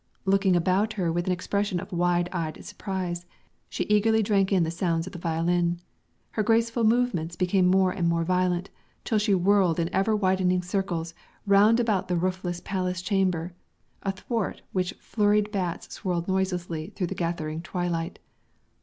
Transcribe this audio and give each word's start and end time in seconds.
Looking 0.25 0.55
about 0.55 0.93
her 0.93 1.11
with 1.11 1.27
an 1.27 1.31
expression 1.31 1.79
of 1.79 1.91
wide 1.91 2.27
eyed 2.31 2.65
surprise, 2.65 3.27
she 3.69 3.83
eagerly 3.83 4.23
drank 4.23 4.51
in 4.51 4.63
the 4.63 4.71
sounds 4.71 5.05
of 5.05 5.13
the 5.13 5.19
violin; 5.19 5.79
her 6.31 6.41
graceful 6.41 6.83
movements 6.83 7.35
became 7.35 7.67
more 7.67 7.91
and 7.91 8.07
more 8.09 8.23
violent, 8.23 8.71
till 9.03 9.19
she 9.19 9.35
whirled 9.35 9.79
in 9.79 9.93
ever 9.93 10.15
widening 10.15 10.63
circles 10.63 11.13
round 11.45 11.79
about 11.79 12.07
the 12.07 12.17
roofless 12.17 12.59
palace 12.59 13.03
chamber, 13.03 13.53
athwart 14.01 14.63
which 14.71 14.93
flurried 14.93 15.51
bats 15.51 15.93
swirled 15.93 16.27
noiselessly 16.27 16.93
through 16.95 17.05
the 17.05 17.13
gathering 17.13 17.61
twilight. 17.61 18.17